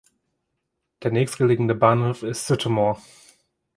Der 1.03 1.11
nächstgelegene 1.11 1.75
Bahnhof 1.75 2.23
ist 2.23 2.47
Sutomore. 2.47 2.99